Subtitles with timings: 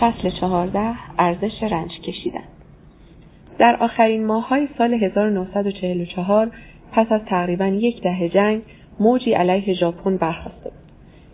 [0.00, 2.44] فصل چهارده ارزش رنج کشیدن
[3.58, 6.50] در آخرین ماههای سال 1944
[6.92, 8.62] پس از تقریبا یک دهه جنگ
[9.00, 10.80] موجی علیه ژاپن برخواسته بود.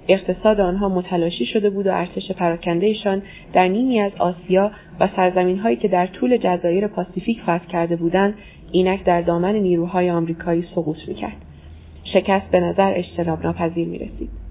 [0.09, 4.71] اقتصاد آنها متلاشی شده بود و ارتش پراکندهشان در نیمی از آسیا
[5.01, 8.35] و سرزمین هایی که در طول جزایر پاسیفیک فتح کرده بودند
[8.73, 11.37] اینک در دامن نیروهای آمریکایی سقوط می‌کرد
[12.15, 14.46] شکست به نظر اجتناب ناپذیر می رسید.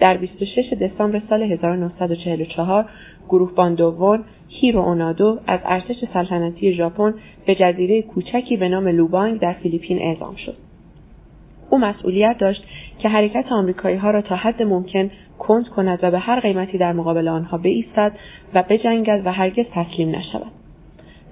[0.00, 2.84] در 26 دسامبر سال 1944
[3.28, 7.14] گروهبان دوم هیرو اونودا از ارتش سلطنتی ژاپن
[7.46, 10.56] به جزیره کوچکی به نام لوبانگ در فیلیپین اعزام شد.
[11.70, 12.62] او مسئولیت داشت
[12.98, 16.92] که حرکت آمریکایی ها را تا حد ممکن کند کند و به هر قیمتی در
[16.92, 18.12] مقابل آنها بایستد
[18.54, 20.52] و بجنگد و هرگز تسلیم نشود.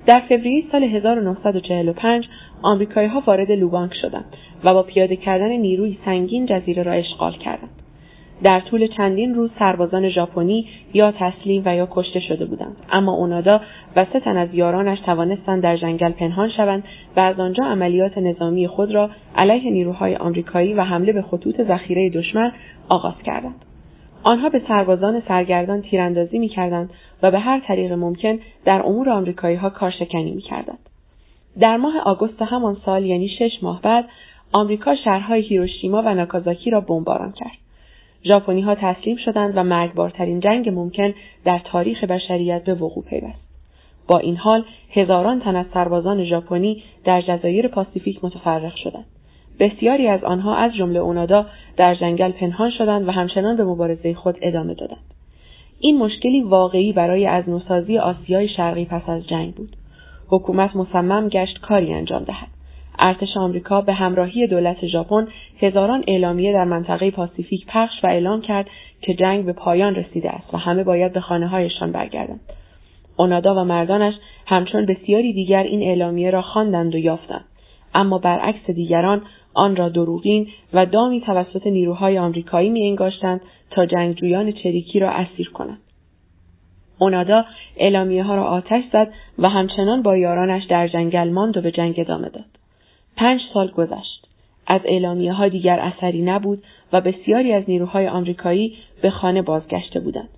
[0.06, 2.28] در فوریه سال 1945
[2.62, 7.73] آمریکایی ها وارد لوبانگ شدند و با پیاده کردن نیروی سنگین جزیره را اشغال کردند.
[8.44, 12.76] در طول چندین روز سربازان ژاپنی یا تسلیم و یا کشته شده بودند.
[12.92, 13.60] اما اونادا
[13.96, 16.84] و سه تن از یارانش توانستند در جنگل پنهان شوند
[17.16, 22.10] و از آنجا عملیات نظامی خود را علیه نیروهای آمریکایی و حمله به خطوط ذخیره
[22.10, 22.52] دشمن
[22.88, 23.64] آغاز کردند.
[24.22, 26.90] آنها به سربازان سرگردان تیراندازی می‌کردند
[27.22, 30.78] و به هر طریق ممکن در امور آمریکایی ها کارشکنی می‌کردند.
[31.60, 34.04] در ماه آگوست همان سال یعنی شش ماه بعد
[34.52, 37.63] آمریکا شهرهای هیروشیما و ناکازاکی را بمباران کرد.
[38.26, 43.44] ژاپنی ها تسلیم شدند و مرگبارترین جنگ ممکن در تاریخ بشریت به وقوع پیوست.
[44.08, 49.04] با این حال هزاران تن از سربازان ژاپنی در جزایر پاسیفیک متفرق شدند.
[49.60, 54.38] بسیاری از آنها از جمله اونادا در جنگل پنهان شدند و همچنان به مبارزه خود
[54.42, 55.14] ادامه دادند.
[55.80, 59.76] این مشکلی واقعی برای از نوسازی آسیای شرقی پس از جنگ بود.
[60.28, 62.53] حکومت مصمم گشت کاری انجام دهد.
[63.04, 65.28] ارتش آمریکا به همراهی دولت ژاپن
[65.60, 68.66] هزاران اعلامیه در منطقه پاسیفیک پخش و اعلام کرد
[69.00, 72.40] که جنگ به پایان رسیده است و همه باید به خانه هایشان برگردند.
[73.16, 74.14] اونادا و مردانش
[74.46, 77.44] همچون بسیاری دیگر این اعلامیه را خواندند و یافتند
[77.94, 79.22] اما برعکس دیگران
[79.54, 82.96] آن را دروغین و دامی توسط نیروهای آمریکایی می
[83.70, 85.80] تا جنگجویان چریکی را اسیر کنند.
[86.98, 87.44] اونادا
[87.76, 91.94] اعلامیه ها را آتش زد و همچنان با یارانش در جنگل ماند و به جنگ
[91.98, 92.53] ادامه داد.
[93.16, 94.26] پنج سال گذشت.
[94.66, 100.28] از اعلامیه ها دیگر اثری نبود و بسیاری از نیروهای آمریکایی به خانه بازگشته بودند.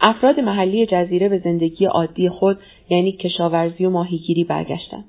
[0.00, 2.58] افراد محلی جزیره به زندگی عادی خود
[2.88, 5.04] یعنی کشاورزی و ماهیگیری برگشتند.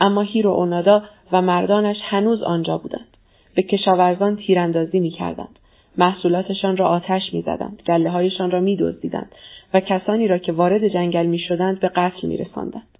[0.00, 1.02] اما هیرو اونادا
[1.32, 3.08] و مردانش هنوز آنجا بودند.
[3.54, 5.58] به کشاورزان تیراندازی می‌کردند.
[5.98, 7.82] محصولاتشان را آتش می‌زدند.
[7.86, 9.32] گله هایشان را میدزدیدند
[9.74, 12.95] و کسانی را که وارد جنگل می‌شدند به قتل میرساندند.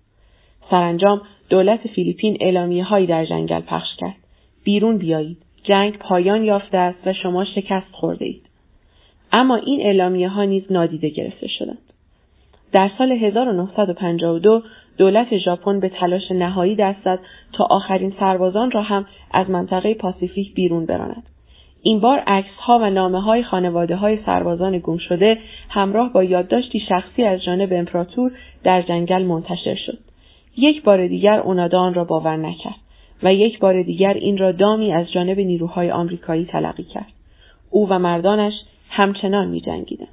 [0.70, 4.16] سرانجام دولت فیلیپین اعلامیه هایی در جنگل پخش کرد.
[4.64, 5.38] بیرون بیایید.
[5.62, 8.42] جنگ پایان یافته است و شما شکست خورده اید.
[9.32, 11.78] اما این اعلامیه ها نیز نادیده گرفته شدند.
[12.72, 14.62] در سال 1952
[14.98, 17.18] دولت ژاپن به تلاش نهایی دست زد
[17.52, 21.22] تا آخرین سربازان را هم از منطقه پاسیفیک بیرون براند.
[21.82, 25.38] این بار عکس ها و نامه های خانواده های سربازان گم شده
[25.68, 28.32] همراه با یادداشتی شخصی از جانب امپراتور
[28.64, 29.98] در جنگل منتشر شد.
[30.56, 32.76] یک بار دیگر اونادا آن را باور نکرد
[33.22, 37.12] و یک بار دیگر این را دامی از جانب نیروهای آمریکایی تلقی کرد.
[37.70, 38.52] او و مردانش
[38.90, 40.08] همچنان می جنگیدند.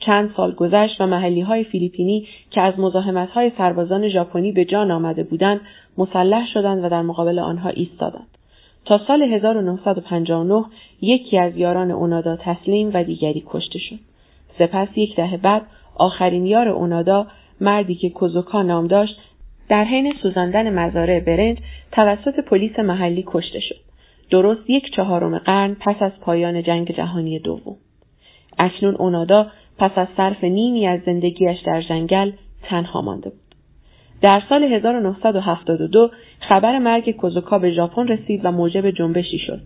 [0.00, 4.90] چند سال گذشت و محلی های فیلیپینی که از مزاحمت های سربازان ژاپنی به جان
[4.90, 5.60] آمده بودند
[5.98, 8.26] مسلح شدند و در مقابل آنها ایستادند.
[8.84, 10.64] تا سال 1959
[11.00, 13.98] یکی از یاران اونادا تسلیم و دیگری کشته شد.
[14.58, 15.62] سپس یک دهه بعد
[15.96, 17.26] آخرین یار اونادا
[17.60, 19.16] مردی که کوزوکا نام داشت
[19.70, 21.58] در حین سوزاندن مزارع برنج
[21.92, 23.76] توسط پلیس محلی کشته شد.
[24.30, 27.76] درست یک چهارم قرن پس از پایان جنگ جهانی دوم.
[28.58, 29.46] اکنون اونادا
[29.78, 32.32] پس از صرف نیمی از زندگیش در جنگل
[32.62, 33.54] تنها مانده بود.
[34.22, 36.10] در سال 1972
[36.40, 39.60] خبر مرگ کوزوکا به ژاپن رسید و موجب جنبشی شد.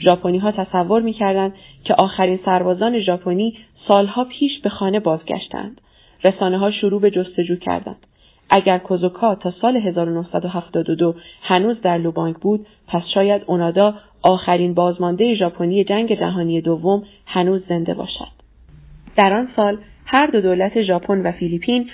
[0.00, 3.54] ژاپنی ها تصور می‌کردند که آخرین سربازان ژاپنی
[3.88, 5.80] سالها پیش به خانه بازگشتند.
[6.24, 8.06] رسانه ها شروع به جستجو کردند.
[8.54, 15.84] اگر کوزوکا تا سال 1972 هنوز در لوبانگ بود پس شاید اونادا آخرین بازمانده ژاپنی
[15.84, 18.32] جنگ جهانی دوم هنوز زنده باشد.
[19.16, 21.90] در آن سال هر دو دولت ژاپن و فیلیپین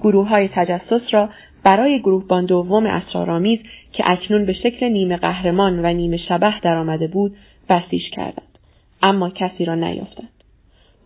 [0.00, 1.28] گروه های تجسس را
[1.64, 3.58] برای گروهبان دوم اسرارآمیز
[3.92, 7.36] که اکنون به شکل نیمه قهرمان و نیمه شبه درآمده بود
[7.68, 8.58] بسیج کردند.
[9.02, 10.28] اما کسی را نیافتند.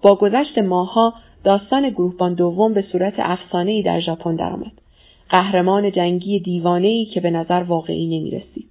[0.02, 1.14] با گذشت ماهها
[1.44, 4.85] داستان گروهبان دوم به صورت افسانه‌ای در ژاپن درآمد.
[5.28, 8.68] قهرمان جنگی دیوانه‌ای که به نظر واقعی نمی رسید.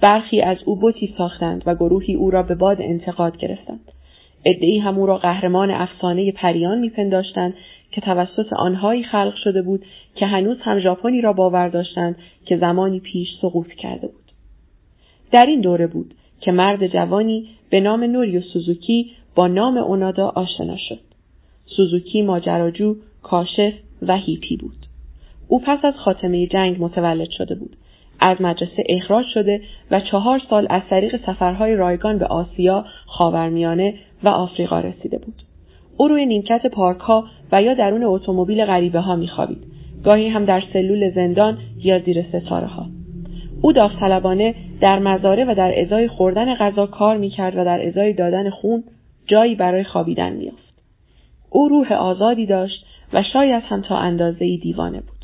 [0.00, 3.92] برخی از او بوتی ساختند و گروهی او را به باد انتقاد گرفتند.
[4.44, 7.54] ادعی هم او را قهرمان افسانه پریان میپنداشتند
[7.90, 13.00] که توسط آنهایی خلق شده بود که هنوز هم ژاپنی را باور داشتند که زمانی
[13.00, 14.32] پیش سقوط کرده بود.
[15.32, 20.76] در این دوره بود که مرد جوانی به نام نوریو سوزوکی با نام اونادا آشنا
[20.88, 21.00] شد.
[21.76, 24.87] سوزوکی ماجراجو، کاشف و هیپی بود.
[25.48, 27.76] او پس از خاتمه جنگ متولد شده بود.
[28.20, 29.60] از مدرسه اخراج شده
[29.90, 35.42] و چهار سال از طریق سفرهای رایگان به آسیا، خاورمیانه و آفریقا رسیده بود.
[35.96, 39.66] او روی نیمکت پارک ها و یا درون اتومبیل غریبه ها میخوابید.
[40.04, 42.86] گاهی هم در سلول زندان یا زیر ستاره ها.
[43.62, 48.50] او داوطلبانه در مزاره و در ازای خوردن غذا کار می‌کرد و در ازای دادن
[48.50, 48.84] خون
[49.26, 50.82] جایی برای خوابیدن میافت.
[51.50, 55.17] او روح آزادی داشت و شاید هم تا اندازه دیوانه بود.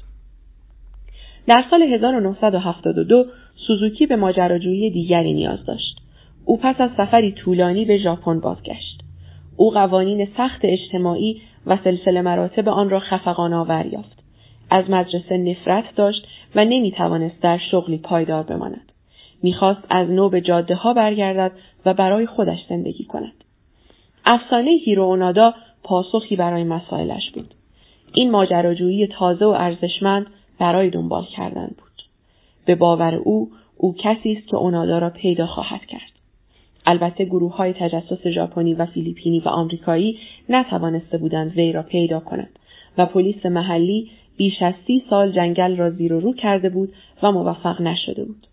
[1.47, 3.25] در سال 1972
[3.67, 6.01] سوزوکی به ماجراجویی دیگری نیاز داشت.
[6.45, 9.01] او پس از سفری طولانی به ژاپن بازگشت.
[9.57, 14.23] او قوانین سخت اجتماعی و سلسله مراتب آن را خفقان آور یافت.
[14.71, 18.93] از مدرسه نفرت داشت و نمی توانست در شغلی پایدار بماند.
[19.43, 21.53] می‌خواست از نو به جاده ها برگردد
[21.87, 23.45] و برای خودش زندگی کند.
[24.27, 25.53] افسانه هیرو
[25.83, 27.55] پاسخی برای مسائلش بود.
[28.15, 30.27] این ماجراجویی تازه و ارزشمند
[30.59, 32.03] برای دنبال کردن بود.
[32.67, 36.11] به باور او او کسی است که اونادا را پیدا خواهد کرد.
[36.87, 40.19] البته گروه های تجسس ژاپنی و فیلیپینی و آمریکایی
[40.49, 42.59] نتوانسته بودند وی را پیدا کنند
[42.99, 46.93] و پلیس محلی بیش از سی سال جنگل را زیر و رو کرده بود
[47.23, 48.47] و موفق نشده بود.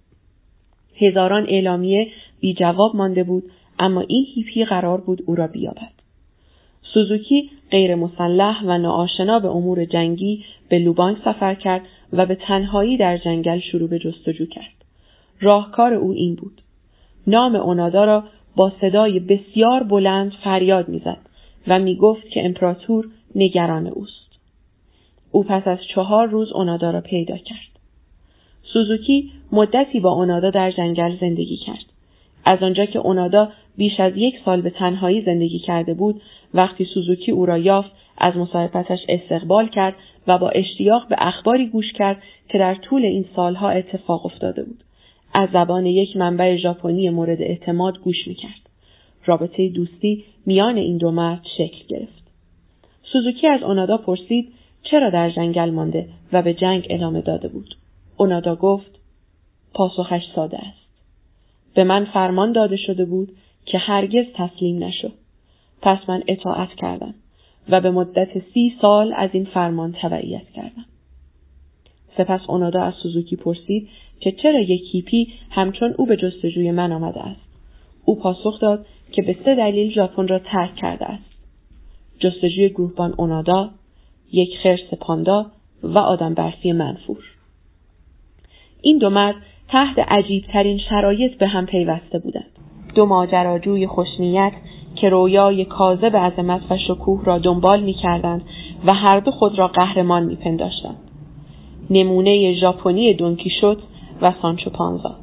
[0.96, 2.08] هزاران اعلامیه
[2.40, 3.44] بی جواب مانده بود
[3.80, 5.91] اما این هیپی قرار بود او را بیابد.
[6.94, 11.82] سوزوکی غیر مسلح و ناآشنا به امور جنگی به لوبانگ سفر کرد
[12.14, 14.86] و به تنهایی در جنگل شروع به جستجو کرد.
[15.42, 16.62] راهکار او این بود.
[17.28, 18.24] نام اونادا را
[18.56, 21.18] با صدای بسیار بلند فریاد می‌زد
[21.68, 24.40] و می‌گفت که امپراتور نگران اوست.
[25.32, 27.80] او پس از چهار روز اونادا را پیدا کرد.
[28.74, 31.91] سوزوکی مدتی با اونادا در جنگل زندگی کرد.
[32.46, 36.22] از آنجا که اونادا بیش از یک سال به تنهایی زندگی کرده بود
[36.54, 39.96] وقتی سوزوکی او را یافت از مصاحبتش استقبال کرد
[40.28, 44.84] و با اشتیاق به اخباری گوش کرد که در طول این سالها اتفاق افتاده بود.
[45.34, 48.70] از زبان یک منبع ژاپنی مورد اعتماد گوش می‌کرد.
[49.26, 52.32] رابطه دوستی میان این دو مرد شکل گرفت.
[53.04, 54.54] سوزوکی از اونادا پرسید
[54.84, 57.76] چرا در جنگل مانده و به جنگ ادامه داده بود.
[58.18, 59.00] اونادا گفت
[59.74, 60.81] پاسخش ساده است.
[61.74, 63.30] به من فرمان داده شده بود
[63.66, 65.10] که هرگز تسلیم نشو.
[65.82, 67.14] پس من اطاعت کردم
[67.70, 70.86] و به مدت سی سال از این فرمان تبعیت کردم.
[72.18, 73.90] سپس اونادا از سوزوکی پرسید
[74.20, 77.42] که چرا یک هیپی همچون او به جستجوی من آمده است.
[78.06, 81.24] او پاسخ داد که به سه دلیل ژاپن را ترک کرده است.
[82.20, 83.70] جستجوی گروهبان اونادا،
[84.32, 85.46] یک خرس پاندا
[85.84, 87.24] و آدم برفی منفور.
[88.82, 89.36] این دو مرد
[89.72, 92.52] تحت عجیبترین شرایط به هم پیوسته بودند.
[92.96, 94.52] دو ماجراجوی خوشنیت
[94.96, 98.42] که رویای کاذب عظمت و شکوه را دنبال می کردند
[98.86, 100.98] و هر دو خود را قهرمان می پنداشتند.
[101.90, 103.78] نمونه ژاپنی دونکیشوت
[104.22, 105.16] و سانچو پانزا.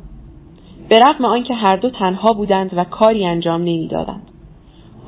[0.88, 4.22] به رغم آنکه هر دو تنها بودند و کاری انجام نمی‌دادند.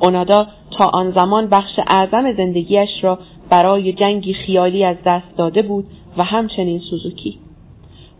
[0.01, 0.47] اونادا
[0.77, 5.85] تا آن زمان بخش اعظم زندگیش را برای جنگی خیالی از دست داده بود
[6.17, 7.37] و همچنین سوزوکی.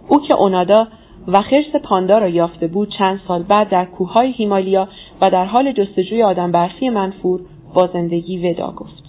[0.07, 0.87] او که اونادا
[1.27, 4.87] و خرس پاندا را یافته بود چند سال بعد در کوههای هیمالیا
[5.21, 7.39] و در حال جستجوی آدم برفی منفور
[7.73, 9.03] با زندگی ودا گفت.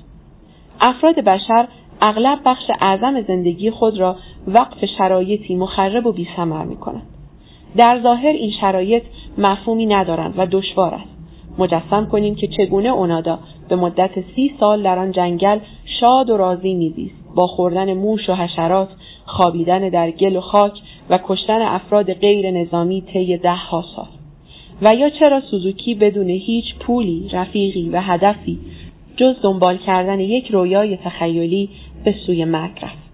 [0.80, 1.68] افراد بشر
[2.00, 4.16] اغلب بخش اعظم زندگی خود را
[4.46, 7.06] وقف شرایطی مخرب و بیثمر می کنند.
[7.76, 9.02] در ظاهر این شرایط
[9.38, 11.12] مفهومی ندارند و دشوار است.
[11.58, 13.38] مجسم کنیم که چگونه اونادا
[13.68, 15.58] به مدت سی سال در آن جنگل
[16.00, 18.88] شاد و راضی میزیست با خوردن موش و حشرات
[19.26, 20.72] خوابیدن در گل و خاک
[21.10, 24.08] و کشتن افراد غیر نظامی طی ده ها سال
[24.82, 28.58] و یا چرا سوزوکی بدون هیچ پولی، رفیقی و هدفی
[29.16, 31.68] جز دنبال کردن یک رویای تخیلی
[32.04, 33.12] به سوی مرگ رفت.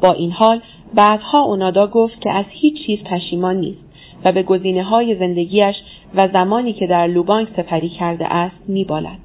[0.00, 0.60] با این حال
[0.94, 3.84] بعدها اونادا گفت که از هیچ چیز پشیمان نیست
[4.24, 5.76] و به گزینه های زندگیش
[6.14, 9.18] و زمانی که در لوبانگ سپری کرده است میبالد.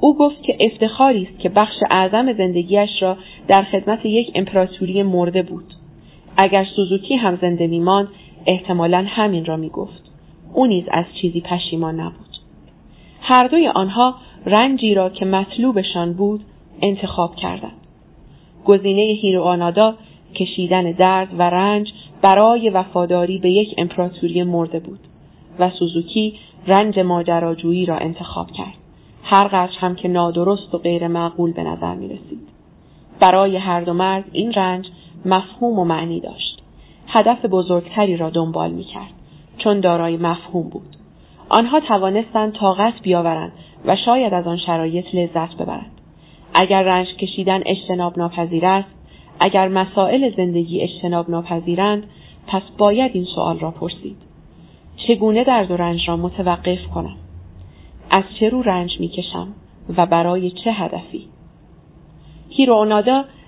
[0.00, 3.16] او گفت که افتخاری است که بخش اعظم زندگیش را
[3.48, 5.73] در خدمت یک امپراتوری مرده بود.
[6.36, 8.08] اگر سوزوکی هم زنده میماند
[8.46, 10.04] احتمالا همین را می‌گفت.
[10.54, 12.36] او نیز از چیزی پشیمان نبود.
[13.20, 14.14] هر دوی آنها
[14.46, 16.40] رنجی را که مطلوبشان بود
[16.82, 17.80] انتخاب کردند.
[18.64, 19.42] گزینه هیرو
[20.34, 25.00] کشیدن درد و رنج برای وفاداری به یک امپراتوری مرده بود
[25.58, 26.34] و سوزوکی
[26.66, 28.74] رنج ماجراجویی را انتخاب کرد.
[29.22, 32.48] هر هم که نادرست و غیر معقول به نظر می رسید.
[33.20, 34.86] برای هر دو مرد این رنج
[35.24, 36.62] مفهوم و معنی داشت.
[37.08, 39.12] هدف بزرگتری را دنبال می کرد
[39.58, 40.96] چون دارای مفهوم بود.
[41.48, 43.52] آنها توانستند طاقت بیاورند
[43.84, 46.00] و شاید از آن شرایط لذت ببرند.
[46.54, 48.88] اگر رنج کشیدن اجتناب ناپذیر است،
[49.40, 52.06] اگر مسائل زندگی اجتناب ناپذیرند،
[52.46, 54.16] پس باید این سوال را پرسید.
[55.08, 57.16] چگونه درد و رنج را متوقف کنم؟
[58.10, 59.48] از چه رو رنج می کشم
[59.96, 61.28] و برای چه هدفی؟
[62.50, 62.74] هیرو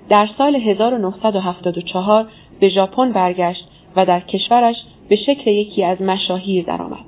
[0.08, 2.28] در سال 1974
[2.60, 4.76] به ژاپن برگشت و در کشورش
[5.08, 7.04] به شکل یکی از مشاهیر درآمد.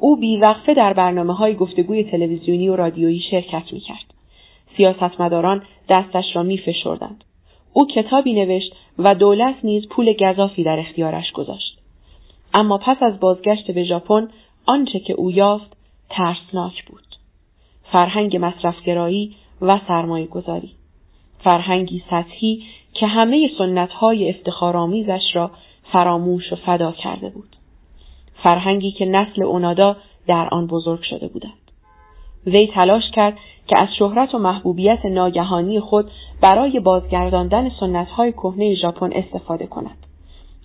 [0.00, 4.14] او بیوقفه در برنامه های گفتگوی تلویزیونی و رادیویی شرکت می کرد.
[4.76, 7.24] سیاستمداران دستش را می فشردند.
[7.72, 11.78] او کتابی نوشت و دولت نیز پول گذافی در اختیارش گذاشت.
[12.54, 14.28] اما پس از بازگشت به ژاپن
[14.66, 15.76] آنچه که او یافت
[16.10, 17.02] ترسناک بود.
[17.92, 20.70] فرهنگ مصرفگرایی و سرمایه گذاری.
[21.44, 25.50] فرهنگی سطحی که همه سنتهای افتخارآمیزش را
[25.92, 27.56] فراموش و فدا کرده بود.
[28.42, 29.96] فرهنگی که نسل اونادا
[30.26, 31.52] در آن بزرگ شده بودند.
[32.46, 39.12] وی تلاش کرد که از شهرت و محبوبیت ناگهانی خود برای بازگرداندن سنتهای کهنه ژاپن
[39.12, 40.06] استفاده کند.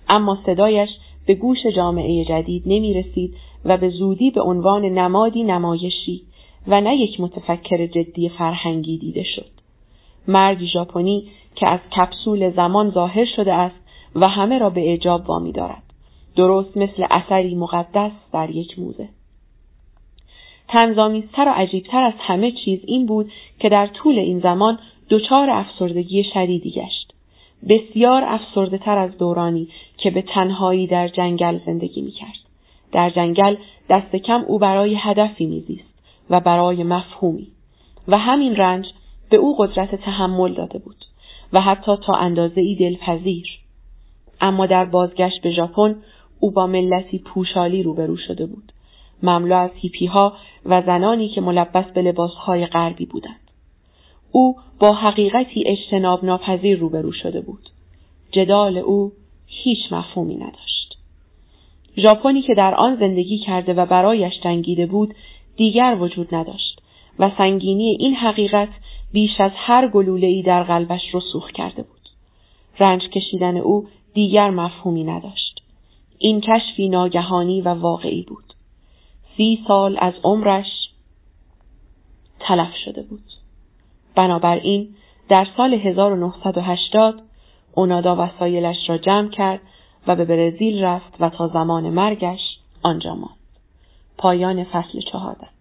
[0.10, 0.90] اما صدایش
[1.28, 3.34] به گوش جامعه جدید نمی رسید
[3.66, 6.22] و به زودی به عنوان نمادی نمایشی
[6.68, 9.57] و نه یک متفکر جدی فرهنگی دیده شد.
[10.28, 13.76] مردی ژاپنی که از کپسول زمان ظاهر شده است
[14.16, 15.84] و همه را به اعجاب وامی دارد.
[16.36, 19.10] درست مثل اثری مقدس در یک موزه.
[20.68, 24.80] تنظامیزتر و عجیبتر از همه چیز این بود که در طول این زمان
[25.10, 27.14] دچار افسردگی شدیدی گشت.
[27.70, 29.68] بسیار افسرده تر از دورانی
[29.98, 32.38] که به تنهایی در جنگل زندگی می کرد.
[32.92, 33.56] در جنگل
[33.90, 35.94] دست کم او برای هدفی میزیست
[36.30, 37.48] و برای مفهومی
[38.08, 38.86] و همین رنج
[39.30, 41.06] به او قدرت تحمل داده بود
[41.54, 43.60] و حتی تا اندازه ای دلپذیر.
[44.42, 45.96] اما در بازگشت به ژاپن
[46.40, 48.72] او با ملتی پوشالی روبرو شده بود.
[49.24, 50.34] مملو از هیپی ها
[50.66, 53.52] و زنانی که ملبس به لباسهای غربی بودند.
[54.32, 57.70] او با حقیقتی اجتناب ناپذیر روبرو شده بود.
[58.32, 59.12] جدال او
[59.48, 60.98] هیچ مفهومی نداشت.
[61.98, 65.14] ژاپنی که در آن زندگی کرده و برایش جنگیده بود
[65.58, 66.82] دیگر وجود نداشت
[67.20, 68.70] و سنگینی این حقیقت
[69.12, 72.10] بیش از هر گلوله ای در قلبش رسوخ کرده بود.
[72.80, 75.62] رنج کشیدن او دیگر مفهومی نداشت.
[76.18, 78.54] این کشفی ناگهانی و واقعی بود.
[79.38, 80.90] سی سال از عمرش
[82.40, 83.24] تلف شده بود.
[84.16, 84.96] بنابراین
[85.30, 87.22] در سال 1980
[87.76, 89.62] اونادا وسایلش را جمع کرد
[90.08, 93.38] و به برزیل رفت و تا زمان مرگش آنجا ماند.
[94.18, 95.57] پایان فصل چهارده